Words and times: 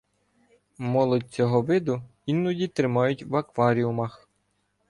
Молодь 0.77 1.29
цього 1.29 1.61
виду 1.61 2.01
іноді 2.25 2.67
тримають 2.67 3.23
в 3.23 3.35
акваріумах. 3.35 4.27